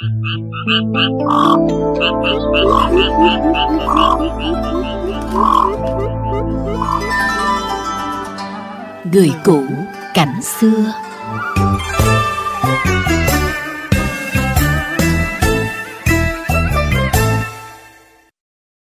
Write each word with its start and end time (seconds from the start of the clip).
Người 0.00 0.10
cũ 9.44 9.64
cảnh 10.14 10.42
xưa. 10.42 10.92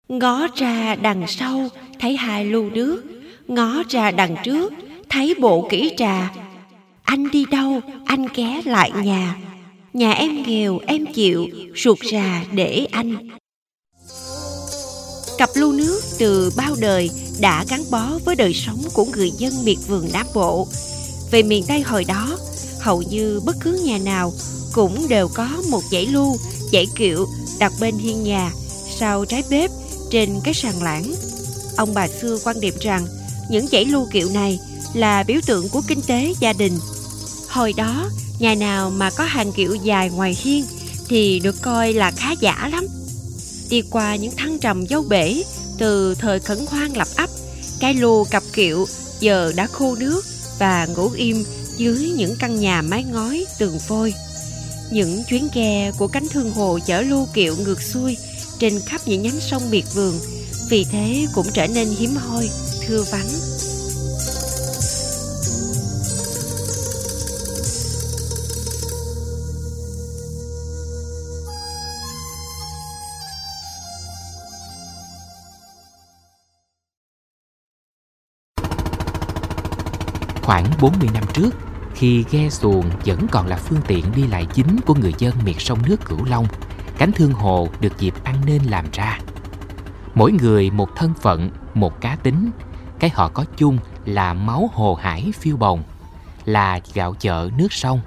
Ngó 0.09 0.47
ra 0.55 0.95
đằng 1.01 1.27
sau, 1.27 1.69
thấy 1.99 2.17
hai 2.17 2.45
lu 2.45 2.69
nước. 2.69 3.03
Ngó 3.47 3.83
ra 3.89 4.11
đằng 4.11 4.35
trước, 4.43 4.73
thấy 5.09 5.35
bộ 5.41 5.67
kỹ 5.69 5.93
trà. 5.97 6.31
Anh 7.03 7.31
đi 7.31 7.45
đâu, 7.51 7.81
anh 8.05 8.25
ghé 8.35 8.61
lại 8.65 8.91
nhà. 9.03 9.35
Nhà 9.93 10.11
em 10.11 10.43
nghèo 10.43 10.79
em 10.87 11.05
chịu 11.13 11.47
Ruột 11.75 11.97
rà 12.11 12.45
để 12.53 12.87
anh 12.91 13.27
Cặp 15.37 15.49
lu 15.55 15.71
nước 15.71 16.01
từ 16.17 16.51
bao 16.57 16.75
đời 16.79 17.09
đã 17.39 17.65
gắn 17.69 17.83
bó 17.91 18.19
với 18.25 18.35
đời 18.35 18.53
sống 18.53 18.81
của 18.93 19.05
người 19.05 19.31
dân 19.31 19.53
miệt 19.65 19.77
vườn 19.87 20.07
Nam 20.13 20.27
Bộ. 20.33 20.67
Về 21.31 21.43
miền 21.43 21.63
Tây 21.67 21.81
hồi 21.81 22.03
đó, 22.03 22.37
hầu 22.79 23.01
như 23.01 23.41
bất 23.45 23.55
cứ 23.61 23.81
nhà 23.85 23.97
nào 23.97 24.33
cũng 24.73 25.07
đều 25.09 25.27
có 25.33 25.49
một 25.69 25.81
dãy 25.91 26.05
lu, 26.05 26.37
dãy 26.71 26.87
kiệu 26.95 27.27
đặt 27.59 27.73
bên 27.81 27.97
hiên 27.97 28.23
nhà, 28.23 28.51
sau 28.99 29.25
trái 29.25 29.43
bếp, 29.49 29.71
trên 30.11 30.29
cái 30.43 30.53
sàn 30.53 30.83
lãng. 30.83 31.13
Ông 31.77 31.93
bà 31.93 32.07
xưa 32.07 32.37
quan 32.43 32.59
niệm 32.59 32.73
rằng 32.81 33.05
những 33.49 33.67
dãy 33.67 33.85
lu 33.85 34.07
kiệu 34.11 34.29
này 34.33 34.59
là 34.93 35.23
biểu 35.23 35.39
tượng 35.45 35.69
của 35.69 35.81
kinh 35.87 36.01
tế 36.01 36.33
gia 36.39 36.53
đình. 36.53 36.73
Hồi 37.49 37.73
đó, 37.77 38.09
nhà 38.39 38.55
nào 38.55 38.89
mà 38.89 39.09
có 39.09 39.23
hàng 39.23 39.51
kiệu 39.51 39.75
dài 39.75 40.09
ngoài 40.09 40.37
hiên 40.41 40.65
thì 41.07 41.39
được 41.39 41.61
coi 41.61 41.93
là 41.93 42.11
khá 42.11 42.31
giả 42.31 42.69
lắm. 42.71 42.87
Đi 43.69 43.81
qua 43.89 44.15
những 44.15 44.35
thăng 44.35 44.59
trầm 44.59 44.87
dâu 44.87 45.03
bể 45.03 45.43
từ 45.77 46.15
thời 46.15 46.39
khẩn 46.39 46.65
hoang 46.69 46.97
lập 46.97 47.07
ấp, 47.15 47.29
cái 47.79 47.93
lù 47.93 48.23
cặp 48.23 48.43
kiệu 48.53 48.85
giờ 49.19 49.51
đã 49.55 49.67
khô 49.67 49.95
nước 49.95 50.25
và 50.59 50.85
ngủ 50.85 51.09
im 51.15 51.43
dưới 51.77 52.11
những 52.15 52.35
căn 52.39 52.59
nhà 52.59 52.81
mái 52.81 53.03
ngói 53.03 53.45
tường 53.59 53.79
phôi 53.79 54.13
những 54.93 55.23
chuyến 55.29 55.47
ghe 55.53 55.91
của 55.97 56.07
cánh 56.07 56.27
thương 56.27 56.51
hồ 56.51 56.79
chở 56.85 57.01
lưu 57.01 57.27
kiệu 57.33 57.55
ngược 57.55 57.81
xuôi 57.81 58.17
trên 58.59 58.79
khắp 58.85 59.01
những 59.05 59.21
nhánh 59.21 59.39
sông 59.39 59.71
miệt 59.71 59.83
vườn, 59.93 60.19
vì 60.69 60.85
thế 60.91 61.27
cũng 61.33 61.47
trở 61.53 61.67
nên 61.67 61.87
hiếm 61.97 62.15
hoi, 62.15 62.49
thưa 62.87 63.03
vắng. 63.11 63.27
Khoảng 80.43 80.65
40 80.81 81.09
năm 81.13 81.23
trước, 81.33 81.55
khi 81.95 82.25
ghe 82.31 82.49
xuồng 82.49 82.85
vẫn 83.05 83.27
còn 83.31 83.47
là 83.47 83.57
phương 83.57 83.81
tiện 83.87 84.05
đi 84.15 84.27
lại 84.27 84.45
chính 84.53 84.79
của 84.85 84.93
người 84.93 85.13
dân 85.17 85.33
miệt 85.45 85.55
sông 85.59 85.79
nước 85.87 86.05
Cửu 86.05 86.25
Long, 86.25 86.47
cánh 86.97 87.11
thương 87.11 87.33
hồ 87.33 87.67
được 87.79 87.99
dịp 87.99 88.13
ăn 88.23 88.35
nên 88.45 88.63
làm 88.63 88.85
ra. 88.93 89.19
Mỗi 90.15 90.31
người 90.31 90.69
một 90.69 90.89
thân 90.95 91.13
phận, 91.21 91.49
một 91.73 92.01
cá 92.01 92.15
tính, 92.15 92.51
cái 92.99 93.09
họ 93.13 93.29
có 93.29 93.45
chung 93.57 93.77
là 94.05 94.33
máu 94.33 94.69
hồ 94.73 94.95
hải 94.95 95.31
phiêu 95.39 95.57
bồng, 95.57 95.83
là 96.45 96.79
gạo 96.93 97.15
chợ 97.19 97.49
nước 97.57 97.73
sông. 97.73 98.01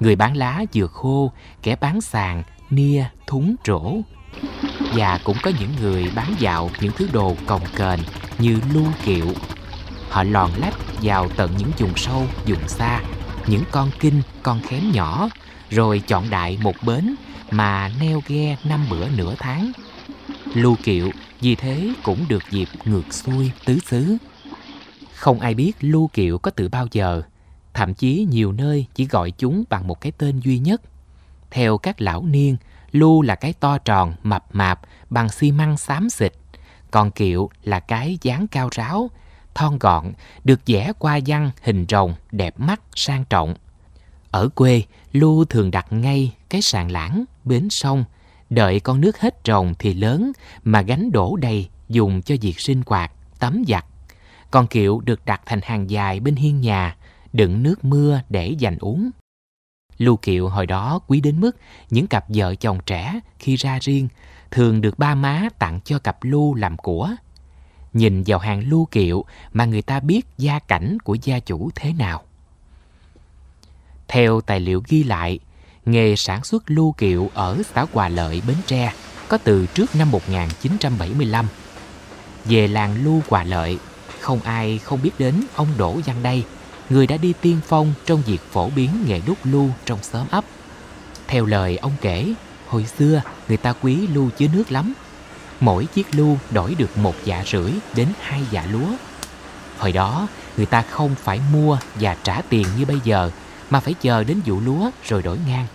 Người 0.00 0.16
bán 0.16 0.36
lá 0.36 0.64
vừa 0.74 0.86
khô, 0.86 1.32
kẻ 1.62 1.76
bán 1.76 2.00
sàn, 2.00 2.42
nia, 2.70 3.04
thúng, 3.26 3.54
rổ. 3.66 3.92
Và 4.94 5.18
cũng 5.24 5.36
có 5.42 5.50
những 5.58 5.70
người 5.80 6.10
bán 6.14 6.34
dạo 6.38 6.70
những 6.80 6.92
thứ 6.96 7.08
đồ 7.12 7.36
cồng 7.46 7.62
kềnh 7.76 8.00
như 8.38 8.60
lu 8.74 8.84
kiệu, 9.04 9.26
Họ 10.14 10.22
lòn 10.22 10.50
lách 10.56 10.74
vào 11.02 11.28
tận 11.36 11.50
những 11.58 11.70
vùng 11.78 11.96
sâu, 11.96 12.22
vùng 12.46 12.68
xa, 12.68 13.00
những 13.46 13.62
con 13.70 13.90
kinh, 14.00 14.22
con 14.42 14.60
khém 14.62 14.92
nhỏ, 14.92 15.28
rồi 15.70 16.02
chọn 16.06 16.30
đại 16.30 16.58
một 16.62 16.74
bến 16.82 17.14
mà 17.50 17.90
neo 18.00 18.22
ghe 18.26 18.56
năm 18.64 18.86
bữa 18.90 19.08
nửa 19.08 19.34
tháng. 19.38 19.72
Lưu 20.54 20.76
kiệu 20.82 21.10
vì 21.40 21.54
thế 21.54 21.94
cũng 22.02 22.24
được 22.28 22.42
dịp 22.50 22.68
ngược 22.84 23.14
xuôi 23.14 23.50
tứ 23.64 23.78
xứ. 23.86 24.16
Không 25.14 25.40
ai 25.40 25.54
biết 25.54 25.72
lưu 25.80 26.10
kiệu 26.12 26.38
có 26.38 26.50
từ 26.50 26.68
bao 26.68 26.86
giờ, 26.92 27.22
thậm 27.74 27.94
chí 27.94 28.26
nhiều 28.30 28.52
nơi 28.52 28.86
chỉ 28.94 29.06
gọi 29.06 29.30
chúng 29.30 29.64
bằng 29.70 29.86
một 29.86 30.00
cái 30.00 30.12
tên 30.18 30.40
duy 30.40 30.58
nhất. 30.58 30.82
Theo 31.50 31.78
các 31.78 32.00
lão 32.00 32.22
niên, 32.22 32.56
lưu 32.92 33.22
là 33.22 33.34
cái 33.34 33.52
to 33.52 33.78
tròn, 33.78 34.14
mập 34.22 34.44
mạp, 34.52 34.80
bằng 35.10 35.28
xi 35.28 35.52
măng 35.52 35.76
xám 35.76 36.10
xịt, 36.10 36.32
còn 36.90 37.10
kiệu 37.10 37.50
là 37.62 37.80
cái 37.80 38.18
dáng 38.22 38.46
cao 38.48 38.68
ráo, 38.72 39.10
thon 39.54 39.78
gọn, 39.78 40.12
được 40.44 40.60
vẽ 40.66 40.92
qua 40.98 41.18
văn 41.26 41.50
hình 41.62 41.86
rồng, 41.88 42.14
đẹp 42.32 42.60
mắt, 42.60 42.80
sang 42.94 43.24
trọng. 43.24 43.54
Ở 44.30 44.48
quê, 44.48 44.82
Lu 45.12 45.44
thường 45.44 45.70
đặt 45.70 45.86
ngay 45.92 46.34
cái 46.48 46.62
sàn 46.62 46.90
lãng, 46.90 47.24
bến 47.44 47.70
sông, 47.70 48.04
đợi 48.50 48.80
con 48.80 49.00
nước 49.00 49.20
hết 49.20 49.40
rồng 49.44 49.74
thì 49.78 49.94
lớn 49.94 50.32
mà 50.64 50.82
gánh 50.82 51.12
đổ 51.12 51.36
đầy 51.36 51.68
dùng 51.88 52.22
cho 52.22 52.34
việc 52.40 52.60
sinh 52.60 52.82
hoạt, 52.86 53.12
tắm 53.38 53.64
giặt. 53.68 53.84
Con 54.50 54.66
kiệu 54.66 55.00
được 55.00 55.24
đặt 55.24 55.42
thành 55.46 55.60
hàng 55.62 55.90
dài 55.90 56.20
bên 56.20 56.36
hiên 56.36 56.60
nhà, 56.60 56.96
đựng 57.32 57.62
nước 57.62 57.84
mưa 57.84 58.20
để 58.28 58.48
dành 58.48 58.78
uống. 58.80 59.10
Lưu 59.98 60.16
kiệu 60.16 60.48
hồi 60.48 60.66
đó 60.66 61.00
quý 61.06 61.20
đến 61.20 61.40
mức 61.40 61.56
những 61.90 62.06
cặp 62.06 62.24
vợ 62.28 62.54
chồng 62.54 62.78
trẻ 62.86 63.20
khi 63.38 63.56
ra 63.56 63.78
riêng 63.82 64.08
thường 64.50 64.80
được 64.80 64.98
ba 64.98 65.14
má 65.14 65.48
tặng 65.58 65.80
cho 65.84 65.98
cặp 65.98 66.24
lưu 66.24 66.54
làm 66.54 66.76
của 66.76 67.10
nhìn 67.94 68.22
vào 68.26 68.38
hàng 68.38 68.68
lưu 68.68 68.88
kiệu 68.90 69.24
mà 69.52 69.64
người 69.64 69.82
ta 69.82 70.00
biết 70.00 70.26
gia 70.38 70.58
cảnh 70.58 70.98
của 71.04 71.16
gia 71.22 71.38
chủ 71.38 71.70
thế 71.74 71.92
nào. 71.92 72.22
Theo 74.08 74.40
tài 74.40 74.60
liệu 74.60 74.82
ghi 74.88 75.02
lại, 75.02 75.38
nghề 75.86 76.16
sản 76.16 76.44
xuất 76.44 76.62
lưu 76.66 76.92
kiệu 76.92 77.30
ở 77.34 77.62
xã 77.74 77.86
Hòa 77.92 78.08
Lợi, 78.08 78.42
Bến 78.46 78.56
Tre 78.66 78.92
có 79.28 79.38
từ 79.38 79.66
trước 79.66 79.96
năm 79.96 80.10
1975. 80.10 81.46
Về 82.44 82.68
làng 82.68 83.04
lưu 83.04 83.22
Hòa 83.28 83.44
Lợi, 83.44 83.78
không 84.20 84.40
ai 84.40 84.78
không 84.78 85.02
biết 85.02 85.10
đến 85.18 85.34
ông 85.54 85.68
Đỗ 85.78 86.00
Văn 86.06 86.22
Đây, 86.22 86.44
người 86.90 87.06
đã 87.06 87.16
đi 87.16 87.32
tiên 87.40 87.60
phong 87.66 87.94
trong 88.06 88.22
việc 88.26 88.40
phổ 88.40 88.70
biến 88.70 88.90
nghề 89.06 89.20
đúc 89.26 89.38
lưu 89.44 89.70
trong 89.84 90.02
xóm 90.02 90.26
ấp. 90.30 90.44
Theo 91.26 91.46
lời 91.46 91.76
ông 91.76 91.92
kể, 92.00 92.34
hồi 92.66 92.86
xưa 92.98 93.22
người 93.48 93.56
ta 93.56 93.72
quý 93.82 94.06
lưu 94.06 94.30
chứa 94.30 94.46
nước 94.54 94.72
lắm, 94.72 94.94
mỗi 95.64 95.86
chiếc 95.86 96.06
lu 96.14 96.36
đổi 96.50 96.74
được 96.78 96.98
một 96.98 97.14
dạ 97.24 97.42
rưỡi 97.46 97.72
đến 97.96 98.08
hai 98.20 98.40
dạ 98.50 98.66
lúa. 98.72 98.88
Hồi 99.78 99.92
đó, 99.92 100.28
người 100.56 100.66
ta 100.66 100.82
không 100.82 101.14
phải 101.14 101.40
mua 101.52 101.78
và 101.94 102.16
trả 102.22 102.40
tiền 102.48 102.66
như 102.78 102.84
bây 102.84 103.00
giờ, 103.04 103.30
mà 103.70 103.80
phải 103.80 103.94
chờ 104.00 104.24
đến 104.24 104.40
vụ 104.46 104.60
lúa 104.60 104.90
rồi 105.04 105.22
đổi 105.22 105.38
ngang. 105.48 105.66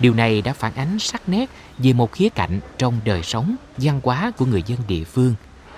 Điều 0.00 0.14
này 0.14 0.42
đã 0.42 0.52
phản 0.52 0.74
ánh 0.74 0.98
sắc 0.98 1.28
nét 1.28 1.50
về 1.78 1.92
một 1.92 2.12
khía 2.12 2.28
cạnh 2.28 2.60
trong 2.78 3.00
đời 3.04 3.22
sống, 3.22 3.56
văn 3.76 4.00
hóa 4.04 4.32
của 4.36 4.44
người 4.44 4.62
dân 4.66 4.78
địa 4.88 5.04
phương. 5.04 5.34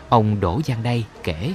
Ông 0.08 0.40
Đỗ 0.40 0.60
Giang 0.66 0.82
Đây 0.82 1.04
kể. 1.24 1.52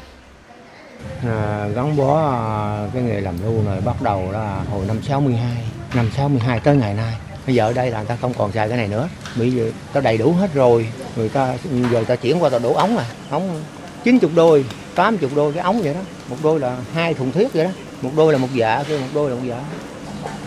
À, 1.23 1.67
gắn 1.75 1.97
bó 1.97 2.21
ờ, 2.21 2.89
cái 2.93 3.03
nghề 3.03 3.21
làm 3.21 3.35
lu 3.43 3.61
này 3.61 3.81
bắt 3.81 4.01
đầu 4.01 4.31
là 4.31 4.63
hồi 4.71 4.85
năm 4.85 5.01
62, 5.03 5.65
năm 5.95 6.09
62 6.15 6.59
tới 6.59 6.75
ngày 6.75 6.93
nay 6.93 7.13
bây 7.45 7.55
giờ 7.55 7.65
ở 7.65 7.73
đây 7.73 7.91
là 7.91 7.97
người 7.97 8.07
ta 8.07 8.15
không 8.15 8.33
còn 8.33 8.51
xài 8.51 8.69
cái 8.69 8.77
này 8.77 8.87
nữa. 8.87 9.09
Bây 9.37 9.51
giờ 9.51 9.71
ta 9.93 10.01
đầy 10.01 10.17
đủ 10.17 10.33
hết 10.33 10.53
rồi. 10.53 10.87
Người 11.15 11.29
ta, 11.29 11.57
giờ 11.91 12.03
ta 12.07 12.15
chuyển 12.15 12.43
qua 12.43 12.49
tao 12.49 12.59
đổ 12.59 12.73
ống 12.73 12.97
à. 12.97 13.05
Ống 13.29 13.61
90 14.03 14.31
đôi 14.35 14.65
80 14.95 15.29
đôi 15.35 15.53
cái 15.53 15.63
ống 15.63 15.81
vậy 15.81 15.93
đó. 15.93 15.99
Một 16.29 16.37
đôi 16.43 16.59
là 16.59 16.77
hai 16.93 17.13
thùng 17.13 17.31
thiết 17.31 17.53
vậy 17.53 17.65
đó. 17.65 17.71
Một 18.01 18.11
đôi 18.15 18.33
là 18.33 18.39
một 18.39 18.47
dạ 18.53 18.83
kia, 18.87 18.97
một 18.97 19.07
đôi 19.13 19.29
là 19.29 19.35
một 19.35 19.41
dạ. 19.47 19.63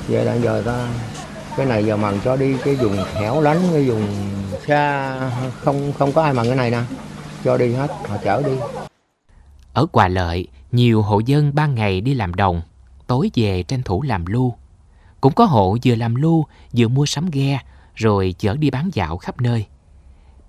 Vậy 0.09 0.25
là 0.25 0.35
giờ 0.35 0.63
ta, 0.67 0.89
cái 1.57 1.67
này 1.67 1.85
giờ 1.85 1.97
mần 1.97 2.21
cho 2.25 2.37
đi, 2.37 2.57
cái 2.65 2.75
vùng 2.75 2.97
hẻo 3.15 3.41
lánh, 3.41 3.59
cái 3.73 3.83
vùng 3.83 4.07
xa, 4.67 5.15
không 5.65 5.93
không 5.99 6.13
có 6.13 6.23
ai 6.23 6.33
mần 6.33 6.47
cái 6.47 6.57
này 6.57 6.71
nè. 6.71 6.81
Cho 7.45 7.57
đi 7.57 7.73
hết, 7.73 7.91
họ 8.09 8.17
chở 8.25 8.43
đi. 8.43 8.53
Ở 9.73 9.87
quà 9.93 10.09
Lợi, 10.09 10.47
nhiều 10.73 11.03
hộ 11.03 11.19
dân 11.19 11.55
ban 11.55 11.75
ngày 11.75 12.01
đi 12.01 12.15
làm 12.15 12.35
đồng, 12.35 12.63
tối 13.07 13.31
về 13.35 13.63
tranh 13.63 13.83
thủ 13.83 14.03
làm 14.03 14.27
lu 14.27 14.55
cũng 15.21 15.35
có 15.35 15.45
hộ 15.45 15.77
vừa 15.85 15.95
làm 15.95 16.15
lu 16.15 16.47
vừa 16.77 16.89
mua 16.89 17.07
sắm 17.07 17.31
ghe 17.33 17.61
rồi 17.95 18.35
chở 18.39 18.57
đi 18.57 18.71
bán 18.71 18.91
dạo 18.93 19.17
khắp 19.17 19.41
nơi. 19.41 19.67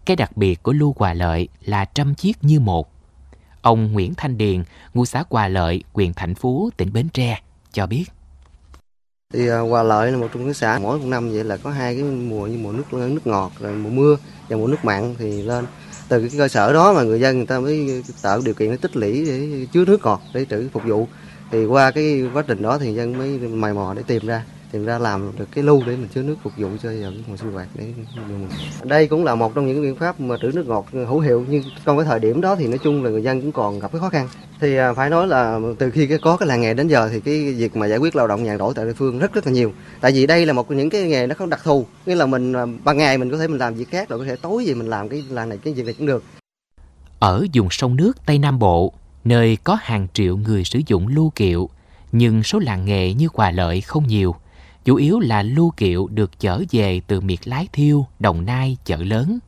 Cái 0.05 0.15
đặc 0.15 0.37
biệt 0.37 0.63
của 0.63 0.73
lu 0.73 0.95
Hòa 0.97 1.13
Lợi 1.13 1.47
là 1.61 1.85
trăm 1.85 2.15
chiếc 2.15 2.43
như 2.43 2.59
một. 2.59 2.91
Ông 3.61 3.93
Nguyễn 3.93 4.13
Thanh 4.17 4.37
Điền, 4.37 4.63
ngụ 4.93 5.05
xã 5.05 5.23
Hòa 5.29 5.47
Lợi, 5.47 5.83
huyện 5.93 6.13
Thạnh 6.13 6.35
Phú, 6.35 6.69
tỉnh 6.77 6.93
Bến 6.93 7.09
Tre, 7.09 7.41
cho 7.71 7.87
biết. 7.87 8.05
Thì 9.33 9.47
à, 9.49 9.59
Hòa 9.59 9.83
Lợi 9.83 10.11
là 10.11 10.17
một 10.17 10.27
trong 10.33 10.43
những 10.43 10.53
xã 10.53 10.79
mỗi 10.81 10.99
một 10.99 11.05
năm 11.05 11.29
vậy 11.29 11.43
là 11.43 11.57
có 11.57 11.71
hai 11.71 11.95
cái 11.95 12.03
mùa 12.03 12.47
như 12.47 12.57
mùa 12.57 12.71
nước 12.71 12.93
nước 12.93 13.27
ngọt 13.27 13.51
rồi 13.59 13.73
mùa 13.73 13.89
mưa 13.89 14.17
và 14.49 14.57
mùa 14.57 14.67
nước 14.67 14.85
mặn 14.85 15.15
thì 15.17 15.41
lên 15.41 15.65
từ 16.07 16.19
cái 16.19 16.37
cơ 16.37 16.47
sở 16.47 16.73
đó 16.73 16.93
mà 16.93 17.03
người 17.03 17.19
dân 17.19 17.37
người 17.37 17.45
ta 17.45 17.59
mới 17.59 18.03
tạo 18.21 18.41
điều 18.45 18.53
kiện 18.53 18.71
để 18.71 18.77
tích 18.77 18.95
lũy 18.95 19.25
để 19.25 19.65
chứa 19.73 19.85
nước 19.85 20.03
ngọt 20.03 20.21
để 20.33 20.45
trữ 20.49 20.69
phục 20.73 20.83
vụ 20.85 21.07
thì 21.51 21.65
qua 21.65 21.91
cái 21.91 22.29
quá 22.33 22.43
trình 22.47 22.61
đó 22.61 22.77
thì 22.77 22.93
dân 22.93 23.17
mới 23.17 23.37
mày 23.37 23.73
mò 23.73 23.93
để 23.93 24.03
tìm 24.07 24.27
ra 24.27 24.43
thì 24.71 24.79
ra 24.79 24.99
làm 24.99 25.31
được 25.37 25.45
cái 25.51 25.63
lưu 25.63 25.83
để 25.87 25.95
mình 25.95 26.07
chứa 26.15 26.21
nước 26.21 26.35
phục 26.43 26.53
vụ 26.57 26.69
cho 26.83 26.89
vào 26.89 27.11
cái 27.11 27.23
nguồn 27.27 27.37
sinh 27.37 27.51
hoạt 27.51 27.67
để 27.75 27.85
dùng. 28.29 28.47
Đây 28.83 29.07
cũng 29.07 29.23
là 29.25 29.35
một 29.35 29.55
trong 29.55 29.67
những 29.67 29.81
biện 29.81 29.95
pháp 29.95 30.19
mà 30.19 30.35
trữ 30.41 30.51
nước 30.53 30.67
ngọt 30.67 30.85
hữu 30.91 31.19
hiệu, 31.19 31.45
nhưng 31.49 31.63
trong 31.85 31.97
cái 31.97 32.05
thời 32.05 32.19
điểm 32.19 32.41
đó 32.41 32.55
thì 32.55 32.67
nói 32.67 32.77
chung 32.83 33.03
là 33.03 33.09
người 33.09 33.23
dân 33.23 33.41
cũng 33.41 33.51
còn 33.51 33.79
gặp 33.79 33.91
cái 33.91 33.99
khó 33.99 34.09
khăn. 34.09 34.27
Thì 34.59 34.75
à, 34.75 34.93
phải 34.93 35.09
nói 35.09 35.27
là 35.27 35.59
từ 35.79 35.91
khi 35.91 36.07
cái 36.07 36.17
có 36.21 36.37
cái 36.37 36.47
làng 36.47 36.61
nghề 36.61 36.73
đến 36.73 36.87
giờ 36.87 37.09
thì 37.09 37.19
cái 37.19 37.53
việc 37.53 37.75
mà 37.75 37.87
giải 37.87 37.97
quyết 37.97 38.15
lao 38.15 38.27
động 38.27 38.43
nhàn 38.43 38.57
rỗi 38.57 38.73
tại 38.75 38.85
địa 38.85 38.93
phương 38.93 39.19
rất 39.19 39.33
rất 39.33 39.45
là 39.45 39.51
nhiều. 39.51 39.73
Tại 40.01 40.11
vì 40.11 40.27
đây 40.27 40.45
là 40.45 40.53
một 40.53 40.71
những 40.71 40.89
cái 40.89 41.03
nghề 41.03 41.27
nó 41.27 41.35
có 41.35 41.45
đặc 41.45 41.61
thù, 41.63 41.85
nghĩa 42.05 42.15
là 42.15 42.25
mình 42.25 42.53
à, 42.53 42.65
ban 42.83 42.97
ngày 42.97 43.17
mình 43.17 43.31
có 43.31 43.37
thể 43.37 43.47
mình 43.47 43.59
làm 43.59 43.75
việc 43.75 43.89
khác 43.89 44.09
rồi 44.09 44.19
có 44.19 44.25
thể 44.25 44.35
tối 44.35 44.65
gì 44.65 44.73
mình 44.73 44.87
làm 44.87 45.09
cái 45.09 45.23
làng 45.29 45.49
này, 45.49 45.57
cái 45.63 45.73
việc 45.73 45.85
này 45.85 45.93
cũng 45.97 46.07
được. 46.07 46.23
Ở 47.19 47.45
vùng 47.53 47.67
sông 47.71 47.95
nước 47.95 48.25
Tây 48.25 48.39
Nam 48.39 48.59
Bộ, 48.59 48.93
nơi 49.23 49.57
có 49.63 49.77
hàng 49.81 50.07
triệu 50.13 50.37
người 50.37 50.63
sử 50.63 50.81
dụng 50.87 51.07
lưu 51.07 51.31
kiệu, 51.35 51.69
nhưng 52.11 52.43
số 52.43 52.59
làng 52.59 52.85
nghề 52.85 53.13
như 53.13 53.27
Hòa 53.33 53.51
Lợi 53.51 53.81
không 53.81 54.07
nhiều 54.07 54.35
chủ 54.89 54.95
yếu 54.95 55.19
là 55.19 55.43
lưu 55.43 55.71
kiệu 55.77 56.07
được 56.13 56.39
chở 56.39 56.63
về 56.71 57.01
từ 57.07 57.21
miệt 57.21 57.47
lái 57.47 57.67
thiêu, 57.73 58.05
đồng 58.19 58.45
nai, 58.45 58.77
chợ 58.85 58.97
lớn. 58.97 59.39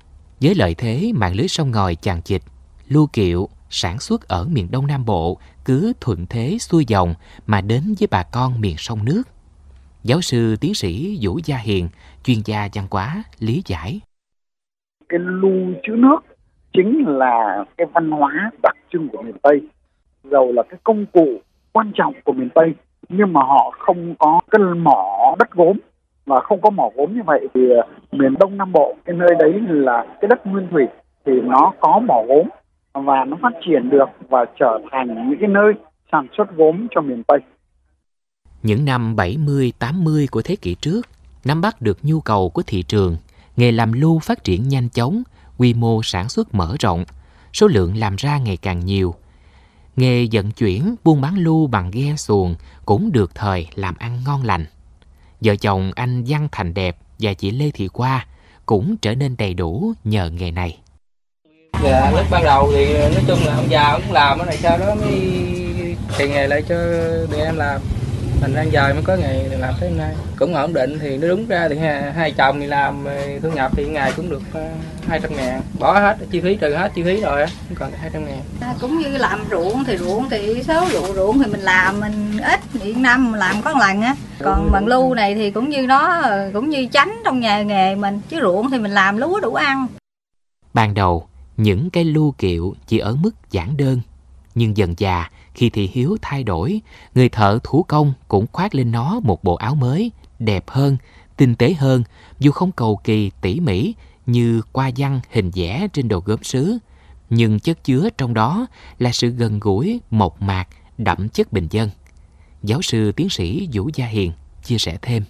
Với 0.41 0.55
lợi 0.55 0.75
thế 0.77 1.11
mạng 1.15 1.35
lưới 1.35 1.47
sông 1.47 1.71
ngòi 1.71 1.95
chằng 1.95 2.21
chịt, 2.21 2.41
lưu 2.87 3.07
kiệu 3.13 3.49
sản 3.69 3.99
xuất 3.99 4.27
ở 4.27 4.47
miền 4.51 4.67
Đông 4.71 4.87
Nam 4.87 5.05
Bộ 5.05 5.37
cứ 5.65 5.93
thuận 6.01 6.25
thế 6.29 6.57
xuôi 6.59 6.85
dòng 6.87 7.13
mà 7.47 7.61
đến 7.61 7.81
với 7.99 8.07
bà 8.11 8.23
con 8.31 8.61
miền 8.61 8.75
sông 8.77 9.05
nước. 9.05 9.23
Giáo 10.03 10.21
sư 10.21 10.55
tiến 10.61 10.73
sĩ 10.73 11.17
Vũ 11.21 11.39
Gia 11.45 11.57
Hiền, 11.57 11.89
chuyên 12.23 12.37
gia 12.45 12.69
văn 12.73 12.87
hóa, 12.91 13.23
lý 13.39 13.61
giải. 13.65 14.01
Cái 15.09 15.19
lưu 15.19 15.73
chữ 15.83 15.93
nước 15.97 16.19
chính 16.73 17.03
là 17.07 17.65
cái 17.77 17.87
văn 17.93 18.11
hóa 18.11 18.51
đặc 18.63 18.75
trưng 18.93 19.07
của 19.09 19.21
miền 19.21 19.37
Tây, 19.43 19.61
dầu 20.23 20.51
là 20.51 20.63
cái 20.69 20.79
công 20.83 21.05
cụ 21.05 21.41
quan 21.73 21.91
trọng 21.95 22.13
của 22.23 22.33
miền 22.33 22.49
Tây 22.55 22.73
nhưng 23.09 23.33
mà 23.33 23.41
họ 23.41 23.73
không 23.79 24.15
có 24.19 24.41
cái 24.51 24.59
mỏ 24.59 25.35
đất 25.39 25.51
gốm 25.51 25.77
và 26.25 26.39
không 26.39 26.61
có 26.61 26.69
mỏ 26.69 26.89
gốm 26.95 27.15
như 27.15 27.21
vậy 27.25 27.47
thì 27.53 27.61
ờ, 27.69 27.87
miền 28.11 28.33
Đông 28.39 28.57
Nam 28.57 28.71
Bộ 28.71 28.95
cái 29.05 29.15
nơi 29.15 29.29
đấy 29.39 29.53
là 29.67 30.05
cái 30.21 30.27
đất 30.27 30.47
nguyên 30.47 30.67
thủy 30.71 30.83
thì 31.25 31.31
nó 31.43 31.73
có 31.79 32.01
mỏ 32.07 32.23
gốm 32.27 32.47
và 32.93 33.25
nó 33.25 33.37
phát 33.41 33.53
triển 33.65 33.89
được 33.89 34.09
và 34.29 34.45
trở 34.59 34.79
thành 34.91 35.29
những 35.29 35.39
cái 35.39 35.49
nơi 35.49 35.73
sản 36.11 36.27
xuất 36.37 36.55
gốm 36.55 36.87
cho 36.95 37.01
miền 37.01 37.23
Tây. 37.23 37.39
Những 38.63 38.85
năm 38.85 39.15
70, 39.15 39.73
80 39.79 40.27
của 40.31 40.41
thế 40.41 40.55
kỷ 40.55 40.75
trước, 40.75 41.01
nắm 41.45 41.61
bắt 41.61 41.81
được 41.81 41.97
nhu 42.01 42.19
cầu 42.19 42.49
của 42.49 42.61
thị 42.67 42.83
trường, 42.83 43.17
nghề 43.57 43.71
làm 43.71 43.93
lưu 43.93 44.19
phát 44.19 44.43
triển 44.43 44.69
nhanh 44.69 44.89
chóng, 44.89 45.23
quy 45.57 45.73
mô 45.73 46.03
sản 46.03 46.29
xuất 46.29 46.55
mở 46.55 46.75
rộng, 46.79 47.03
số 47.53 47.67
lượng 47.67 47.97
làm 47.97 48.15
ra 48.15 48.37
ngày 48.37 48.57
càng 48.61 48.79
nhiều– 48.79 49.13
nghề 49.95 50.27
vận 50.31 50.51
chuyển 50.51 50.95
buôn 51.03 51.21
bán 51.21 51.37
lưu 51.37 51.67
bằng 51.67 51.91
ghe 51.91 52.15
xuồng 52.15 52.55
cũng 52.85 53.11
được 53.11 53.35
thời 53.35 53.67
làm 53.75 53.95
ăn 53.97 54.21
ngon 54.25 54.43
lành. 54.43 54.65
Vợ 55.41 55.55
chồng 55.55 55.91
anh 55.95 56.23
Văn 56.27 56.47
Thành 56.51 56.73
Đẹp 56.73 56.97
và 57.19 57.33
chị 57.33 57.51
Lê 57.51 57.71
Thị 57.71 57.87
Qua 57.87 58.25
cũng 58.65 58.95
trở 59.01 59.15
nên 59.15 59.37
đầy 59.37 59.53
đủ 59.53 59.93
nhờ 60.03 60.29
nghề 60.29 60.51
này. 60.51 60.77
Dạ, 61.83 62.11
lúc 62.11 62.25
ban 62.31 62.43
đầu 62.43 62.71
thì 62.75 62.93
nói 62.93 63.23
chung 63.27 63.39
là 63.45 63.55
ông 63.55 63.69
già 63.69 63.99
cũng 63.99 64.11
làm 64.11 64.37
cái 64.37 64.45
này 64.45 64.57
sau 64.57 64.77
đó 64.77 64.95
mới 64.95 65.11
truyền 66.17 66.29
nghề 66.31 66.47
lại 66.47 66.61
cho 66.69 66.75
để 67.31 67.43
em 67.45 67.55
làm 67.55 67.81
thành 68.41 68.53
ra 68.53 68.61
giờ 68.61 68.93
mới 68.93 69.03
có 69.03 69.15
nghề 69.15 69.57
làm 69.57 69.73
tới 69.79 69.89
hôm 69.89 69.97
nay. 69.97 70.15
Cũng 70.37 70.53
ổn 70.53 70.73
định 70.73 70.99
thì 70.99 71.17
nó 71.17 71.27
đúng 71.27 71.47
ra 71.47 71.67
thì 71.69 71.77
hai, 71.77 72.13
hai 72.13 72.31
chồng 72.31 72.59
thì 72.59 72.67
làm 72.67 73.05
thu 73.41 73.51
nhập 73.51 73.71
thì 73.75 73.85
ngày 73.85 74.13
cũng 74.15 74.29
được 74.29 74.41
uh, 74.57 75.07
200 75.07 75.35
ngàn. 75.35 75.61
Bỏ 75.79 75.99
hết 75.99 76.17
chi 76.31 76.41
phí 76.41 76.55
trừ 76.55 76.75
hết 76.75 76.91
chi 76.95 77.03
phí 77.03 77.21
rồi 77.21 77.45
không 77.45 77.75
còn 77.75 77.91
200 77.91 78.25
ngàn. 78.25 78.41
À, 78.61 78.73
cũng 78.81 78.99
như 78.99 79.17
làm 79.17 79.39
ruộng 79.51 79.83
thì 79.83 79.97
ruộng 79.97 80.29
thì 80.29 80.63
số 80.63 80.85
vụ 80.85 81.13
ruộng 81.13 81.39
thì 81.39 81.51
mình 81.51 81.61
làm 81.61 81.99
mình 81.99 82.37
ít 82.37 82.59
thì 82.73 82.93
năm 82.93 83.33
làm 83.33 83.61
có 83.61 83.71
lần 83.79 84.01
á. 84.01 84.15
Còn 84.39 84.69
bằng 84.71 84.87
lưu 84.87 85.13
này 85.13 85.35
thì 85.35 85.51
cũng 85.51 85.69
như 85.69 85.87
nó 85.87 86.21
cũng 86.53 86.69
như 86.69 86.85
tránh 86.85 87.21
trong 87.25 87.39
nhà 87.39 87.61
nghề 87.61 87.95
mình 87.95 88.21
chứ 88.29 88.39
ruộng 88.41 88.69
thì 88.69 88.77
mình 88.77 88.91
làm 88.91 89.17
lúa 89.17 89.39
đủ 89.39 89.53
ăn. 89.53 89.87
Ban 90.73 90.93
đầu 90.93 91.27
những 91.57 91.89
cái 91.89 92.03
lưu 92.03 92.33
kiệu 92.37 92.75
chỉ 92.87 92.97
ở 92.97 93.15
mức 93.15 93.31
giản 93.51 93.77
đơn 93.77 94.01
nhưng 94.55 94.77
dần 94.77 94.93
già 94.97 95.29
khi 95.53 95.69
thị 95.69 95.89
hiếu 95.93 96.17
thay 96.21 96.43
đổi, 96.43 96.81
người 97.15 97.29
thợ 97.29 97.59
thủ 97.63 97.83
công 97.83 98.13
cũng 98.27 98.45
khoác 98.51 98.75
lên 98.75 98.91
nó 98.91 99.19
một 99.23 99.43
bộ 99.43 99.55
áo 99.55 99.75
mới, 99.75 100.11
đẹp 100.39 100.63
hơn, 100.67 100.97
tinh 101.37 101.55
tế 101.55 101.73
hơn, 101.73 102.03
dù 102.39 102.51
không 102.51 102.71
cầu 102.71 102.99
kỳ 103.03 103.31
tỉ 103.41 103.59
mỉ 103.59 103.93
như 104.25 104.61
qua 104.71 104.91
văn 104.97 105.19
hình 105.31 105.51
vẽ 105.55 105.87
trên 105.93 106.07
đồ 106.07 106.21
gốm 106.25 106.43
sứ, 106.43 106.77
nhưng 107.29 107.59
chất 107.59 107.83
chứa 107.83 108.09
trong 108.17 108.33
đó 108.33 108.67
là 108.99 109.11
sự 109.11 109.29
gần 109.29 109.59
gũi, 109.61 110.01
mộc 110.09 110.41
mạc, 110.41 110.67
đậm 110.97 111.29
chất 111.29 111.53
bình 111.53 111.67
dân. 111.69 111.89
Giáo 112.63 112.81
sư 112.81 113.11
tiến 113.11 113.29
sĩ 113.29 113.69
Vũ 113.73 113.89
Gia 113.93 114.05
Hiền 114.05 114.31
chia 114.63 114.77
sẻ 114.77 114.97
thêm. 115.01 115.23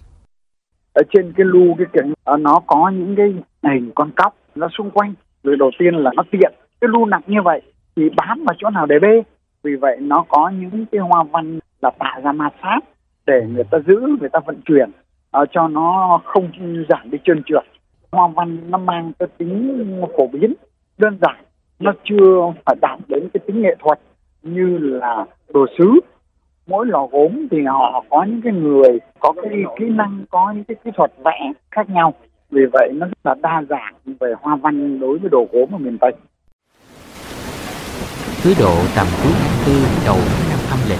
Ở 0.93 1.01
trên 1.13 1.33
cái 1.37 1.45
lu 1.45 1.75
cái 1.77 1.87
kiện 1.93 2.13
nó 2.39 2.59
có 2.67 2.89
những 2.89 3.15
cái 3.15 3.25
hình 3.63 3.91
con 3.95 4.11
cóc 4.15 4.35
nó 4.55 4.67
xung 4.77 4.91
quanh. 4.91 5.13
Rồi 5.43 5.55
đầu 5.59 5.71
tiên 5.79 5.95
là 5.95 6.11
nó 6.15 6.23
tiện. 6.31 6.51
Cái 6.81 6.87
lu 6.87 7.05
nặng 7.05 7.21
như 7.27 7.41
vậy 7.43 7.61
thì 7.95 8.03
bám 8.15 8.43
vào 8.47 8.55
chỗ 8.59 8.69
nào 8.69 8.85
để 8.85 8.95
bê 9.01 9.23
vì 9.63 9.75
vậy 9.75 9.97
nó 10.01 10.25
có 10.29 10.49
những 10.49 10.85
cái 10.91 11.01
hoa 11.01 11.23
văn 11.23 11.59
là 11.81 11.91
tạo 11.99 12.21
ra 12.23 12.31
ma 12.31 12.49
sát 12.61 12.79
để 13.25 13.47
người 13.53 13.63
ta 13.63 13.77
giữ 13.87 13.99
người 14.19 14.29
ta 14.29 14.39
vận 14.45 14.61
chuyển 14.65 14.89
uh, 15.41 15.49
cho 15.51 15.67
nó 15.67 16.21
không 16.25 16.51
giảm 16.89 17.11
đi 17.11 17.17
trơn 17.23 17.43
trượt. 17.45 17.63
Hoa 18.11 18.27
văn 18.27 18.57
nó 18.71 18.77
mang 18.77 19.11
cái 19.19 19.27
tính 19.37 20.01
phổ 20.17 20.27
biến 20.27 20.53
đơn 20.97 21.17
giản 21.21 21.43
nó 21.79 21.93
chưa 22.03 22.53
phải 22.65 22.75
đạt 22.81 22.99
đến 23.07 23.29
cái 23.33 23.41
tính 23.47 23.61
nghệ 23.61 23.75
thuật 23.79 23.99
như 24.43 24.77
là 24.77 25.25
đồ 25.53 25.65
sứ. 25.77 25.99
Mỗi 26.67 26.85
lò 26.85 27.07
gốm 27.11 27.47
thì 27.51 27.57
họ 27.65 28.03
có 28.09 28.23
những 28.23 28.41
cái 28.41 28.53
người 28.53 28.99
có 29.19 29.33
cái 29.41 29.63
kỹ 29.79 29.85
năng 29.89 30.25
có 30.29 30.51
những 30.55 30.63
cái 30.63 30.75
kỹ 30.83 30.91
thuật 30.95 31.11
vẽ 31.25 31.51
khác 31.71 31.89
nhau. 31.89 32.13
Vì 32.49 32.61
vậy 32.73 32.91
nó 32.93 33.05
rất 33.05 33.17
là 33.23 33.35
đa 33.41 33.63
dạng 33.69 33.93
về 34.19 34.33
hoa 34.41 34.55
văn 34.55 34.99
đối 34.99 35.17
với 35.17 35.29
đồ 35.29 35.47
gốm 35.51 35.69
ở 35.71 35.77
miền 35.77 35.97
tây. 35.97 36.11
Cứ 38.43 38.53
độ 38.53 38.85
tầm 38.95 39.07
cuối 39.23 39.31
tháng 39.39 39.63
tư 39.65 39.85
đầu 40.05 40.19
tháng 40.27 40.49
năm 40.49 40.59
âm 40.69 40.79
lịch 40.89 40.99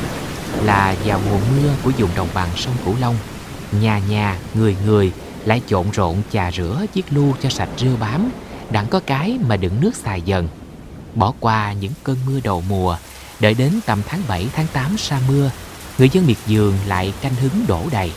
là 0.64 0.96
vào 1.06 1.20
mùa 1.30 1.38
mưa 1.38 1.70
của 1.84 1.92
vùng 1.98 2.10
đồng 2.16 2.28
bằng 2.34 2.50
sông 2.56 2.74
Cửu 2.86 2.96
Long. 3.00 3.16
Nhà 3.72 4.00
nhà, 4.00 4.40
người 4.54 4.76
người 4.86 5.12
lại 5.46 5.62
trộn 5.68 5.92
rộn 5.92 6.22
chà 6.32 6.52
rửa 6.52 6.86
chiếc 6.94 7.06
lu 7.10 7.34
cho 7.42 7.50
sạch 7.50 7.70
rêu 7.78 7.98
bám, 8.00 8.32
đặng 8.70 8.88
có 8.88 9.00
cái 9.00 9.38
mà 9.48 9.58
đựng 9.58 9.82
nước 9.82 9.96
xài 9.96 10.22
dần. 10.22 10.48
Bỏ 11.16 11.34
qua 11.40 11.74
những 11.74 11.92
cơn 12.04 12.18
mưa 12.26 12.40
đầu 12.44 12.64
mùa, 12.70 12.98
đợi 13.40 13.54
đến 13.54 13.80
tầm 13.86 14.02
tháng 14.08 14.22
7 14.28 14.48
tháng 14.54 14.68
8 14.74 14.98
sa 14.98 15.20
mưa, 15.28 15.52
người 15.98 16.10
dân 16.10 16.28
miệt 16.28 16.38
vườn 16.48 16.74
lại 16.88 17.14
canh 17.22 17.36
hứng 17.36 17.66
đổ 17.68 17.82
đầy. 17.92 18.12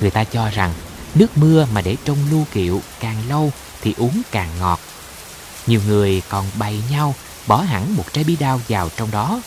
Người 0.00 0.10
ta 0.10 0.24
cho 0.24 0.50
rằng 0.50 0.72
nước 1.14 1.36
mưa 1.36 1.66
mà 1.74 1.80
để 1.80 1.96
trong 2.04 2.18
lu 2.30 2.44
kiệu 2.52 2.80
càng 3.00 3.16
lâu 3.28 3.52
thì 3.80 3.94
uống 3.98 4.22
càng 4.30 4.48
ngọt. 4.60 4.80
Nhiều 5.66 5.80
người 5.86 6.22
còn 6.28 6.44
bày 6.58 6.82
nhau 6.90 7.14
bỏ 7.48 7.56
hẳn 7.56 7.82
một 7.96 8.12
trái 8.12 8.24
bí 8.28 8.36
đao 8.40 8.58
vào 8.68 8.88
trong 8.96 9.08
đó. 9.12 9.40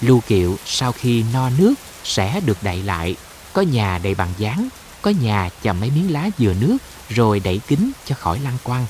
Lưu 0.00 0.20
kiệu 0.28 0.54
sau 0.64 0.92
khi 0.92 1.24
no 1.34 1.50
nước 1.58 1.74
sẽ 2.02 2.40
được 2.46 2.56
đậy 2.64 2.82
lại. 2.86 3.16
Có 3.54 3.62
nhà 3.62 3.98
đầy 4.04 4.14
bằng 4.18 4.28
dáng, 4.38 4.68
có 5.02 5.12
nhà 5.22 5.48
chầm 5.62 5.80
mấy 5.80 5.90
miếng 5.94 6.12
lá 6.12 6.28
dừa 6.38 6.52
nước 6.60 6.76
rồi 7.08 7.40
đẩy 7.44 7.60
kín 7.68 7.78
cho 8.04 8.14
khỏi 8.14 8.38
lăng 8.44 8.58
quăng. 8.64 8.84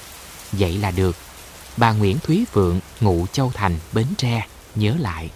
Vậy 0.52 0.78
là 0.82 0.90
được. 0.96 1.16
Bà 1.76 1.92
Nguyễn 1.92 2.16
Thúy 2.26 2.46
Phượng, 2.52 2.80
ngụ 3.00 3.26
Châu 3.32 3.50
Thành, 3.54 3.72
Bến 3.94 4.06
Tre, 4.16 4.46
nhớ 4.74 4.92
lại. 5.00 5.30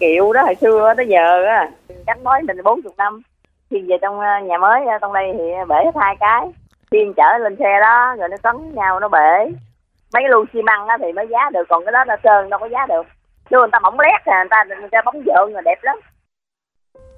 Kiệu 0.00 0.32
đó 0.32 0.42
hồi 0.42 0.54
xưa 0.60 0.94
tới 0.96 1.06
giờ 1.08 1.44
á, 1.44 1.70
cách 2.06 2.18
bó 2.22 2.38
mình 2.46 2.62
40 2.64 2.92
năm. 2.96 3.22
Khi 3.70 3.76
về 3.88 3.96
trong 4.02 4.20
ờ, 4.20 4.26
nhà 4.44 4.58
mới 4.58 4.80
ờ, 4.86 4.98
trong 5.00 5.12
đây 5.12 5.32
thì 5.32 5.44
bể 5.68 5.76
hết 5.84 5.90
hai 6.00 6.16
cái. 6.20 6.46
Khi 6.90 6.98
chở 7.16 7.38
lên 7.38 7.56
xe 7.58 7.80
đó 7.80 8.14
rồi 8.18 8.28
nó 8.28 8.36
cấn 8.42 8.74
nhau 8.74 9.00
nó 9.00 9.08
bể 9.08 9.50
mấy 10.14 10.22
cái 10.22 10.30
lu 10.30 10.44
xi 10.52 10.62
măng 10.62 10.86
á 10.86 10.96
thì 11.00 11.12
mới 11.12 11.26
giá 11.30 11.50
được, 11.52 11.64
còn 11.68 11.84
cái 11.84 11.92
đó 11.92 12.04
là 12.04 12.16
trơn, 12.24 12.50
đâu 12.50 12.60
có 12.60 12.68
giá 12.72 12.86
được. 12.88 13.06
Chứ 13.50 13.56
người 13.58 13.68
ta 13.72 13.78
bóng 13.82 14.00
lét 14.00 14.20
à 14.24 14.38
người 14.38 14.48
ta 14.50 14.64
người 14.80 14.88
ta 14.92 14.98
bóng 15.04 15.22
dợn 15.26 15.52
rồi 15.52 15.62
đẹp 15.64 15.78
lắm. 15.82 15.96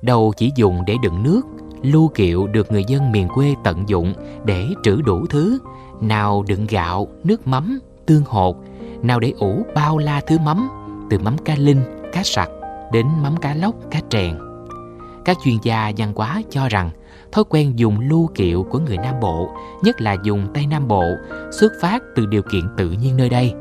Đầu 0.03 0.33
chỉ 0.37 0.53
dùng 0.57 0.83
để 0.87 0.95
đựng 1.03 1.23
nước 1.23 1.43
lu 1.83 2.09
kiệu 2.15 2.47
được 2.47 2.73
người 2.73 2.85
dân 2.85 3.13
miền 3.13 3.29
quê 3.35 3.55
tận 3.65 3.89
dụng 3.89 4.13
để 4.45 4.65
trữ 4.83 5.03
đủ 5.07 5.27
thứ. 5.31 5.59
Nào 6.01 6.45
đựng 6.49 6.67
gạo, 6.71 7.07
nước 7.25 7.47
mắm, 7.47 7.79
tương 8.07 8.23
hột, 8.27 8.57
nào 9.03 9.21
để 9.21 9.33
ủ 9.39 9.63
bao 9.75 9.99
la 9.99 10.21
thứ 10.27 10.39
mắm, 10.39 10.69
từ 11.11 11.19
mắm 11.19 11.37
cá 11.45 11.55
linh, 11.59 11.81
cá 12.13 12.23
sặc 12.23 12.49
đến 12.93 13.07
mắm 13.23 13.33
cá 13.43 13.55
lóc, 13.55 13.75
cá 13.91 13.99
trèn. 14.09 14.39
Các 15.25 15.37
chuyên 15.45 15.55
gia 15.63 15.93
văn 15.97 16.13
hóa 16.17 16.43
cho 16.51 16.69
rằng 16.69 16.91
thói 17.33 17.45
quen 17.49 17.73
dùng 17.79 18.01
lưu 18.01 18.31
kiệu 18.35 18.63
của 18.63 18.79
người 18.79 18.97
Nam 18.97 19.15
Bộ, 19.21 19.51
nhất 19.83 20.01
là 20.01 20.17
dùng 20.23 20.47
Tây 20.55 20.67
Nam 20.67 20.89
Bộ, 20.89 21.05
xuất 21.51 21.73
phát 21.81 22.03
từ 22.17 22.27
điều 22.27 22.43
kiện 22.43 22.63
tự 22.77 22.91
nhiên 22.91 23.17
nơi 23.17 23.29
đây, 23.29 23.55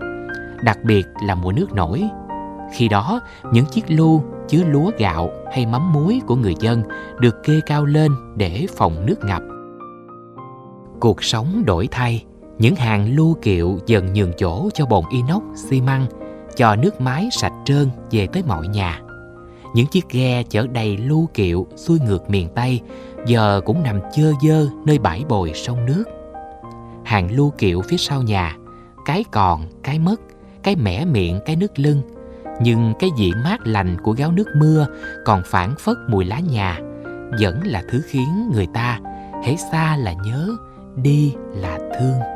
đặc 0.64 0.78
biệt 0.84 1.06
là 1.28 1.36
mùa 1.36 1.52
nước 1.52 1.74
nổi. 1.74 2.04
Khi 2.74 2.88
đó, 2.88 3.20
những 3.52 3.66
chiếc 3.66 3.84
lu 3.88 4.24
chứa 4.48 4.64
lúa 4.64 4.92
gạo 4.98 5.30
hay 5.52 5.66
mắm 5.66 5.94
muối 5.94 6.22
của 6.28 6.36
người 6.36 6.56
dân 6.60 6.84
được 7.20 7.44
kê 7.44 7.60
cao 7.66 7.86
lên 7.86 8.12
để 8.36 8.66
phòng 8.78 9.06
nước 9.06 9.20
ngập. 9.26 9.42
Cuộc 11.00 11.24
sống 11.24 11.64
đổi 11.66 11.88
thay, 11.92 12.26
những 12.58 12.76
hàng 12.76 13.16
lưu 13.16 13.36
kiệu 13.42 13.80
dần 13.86 14.14
nhường 14.14 14.32
chỗ 14.38 14.70
cho 14.74 14.86
bồn 14.86 15.04
inox, 15.12 15.44
xi 15.56 15.82
măng, 15.82 16.06
cho 16.56 16.76
nước 16.76 17.02
máy 17.02 17.30
sạch 17.32 17.54
trơn 17.66 17.90
về 18.12 18.28
tới 18.28 18.44
mọi 18.48 18.68
nhà. 18.68 19.02
Những 19.74 19.88
chiếc 19.88 20.10
ghe 20.10 20.44
chở 20.44 20.68
đầy 20.68 20.98
lưu 20.98 21.30
kiệu 21.34 21.68
xuôi 21.76 22.00
ngược 22.00 22.30
miền 22.30 22.50
Tây 22.56 22.82
giờ 23.26 23.62
cũng 23.66 23.84
nằm 23.84 24.00
chơ 24.14 24.32
dơ 24.48 24.68
nơi 24.86 24.98
bãi 24.98 25.26
bồi 25.30 25.52
sông 25.56 25.86
nước. 25.86 26.04
Hàng 27.04 27.32
lưu 27.32 27.54
kiệu 27.58 27.82
phía 27.82 27.98
sau 27.98 28.22
nhà, 28.22 28.58
cái 29.06 29.24
còn, 29.32 29.68
cái 29.84 30.00
mất, 30.00 30.22
cái 30.64 30.76
mẻ 30.76 31.06
miệng, 31.06 31.40
cái 31.46 31.56
nước 31.56 31.80
lưng. 31.80 32.02
Nhưng 32.62 32.94
cái 33.00 33.10
vị 33.18 33.32
mát 33.44 33.68
lành 33.68 34.02
của 34.02 34.12
gáo 34.12 34.32
nước 34.32 34.48
mưa 34.56 34.88
còn 35.26 35.42
phản 35.46 35.74
phất 35.80 35.98
mùi 36.10 36.26
lá 36.26 36.40
nhà, 36.40 36.80
vẫn 37.40 37.60
là 37.64 37.84
thứ 37.92 38.02
khiến 38.08 38.50
người 38.54 38.68
ta, 38.74 39.00
hễ 39.44 39.56
xa 39.72 39.98
là 39.98 40.14
nhớ, 40.14 40.50
đi 40.96 41.34
là 41.56 41.80
thương. 42.00 42.35